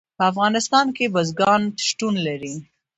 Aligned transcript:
په 0.17 0.23
افغانستان 0.31 0.87
کې 0.95 1.05
بزګان 1.13 1.61
شتون 1.87 2.15
لري. 2.27 2.53